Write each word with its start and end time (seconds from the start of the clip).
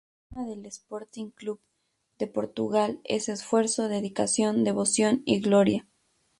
El 0.35 0.41
lema 0.41 0.49
del 0.63 0.65
Sporting 0.65 1.29
Clube 1.29 1.61
de 2.17 2.25
Portugal 2.25 2.99
es 3.03 3.29
"esfuerzo, 3.29 3.87
dedicación, 3.87 4.63
devoción 4.63 5.21
y 5.25 5.41
gloria". 5.41 5.87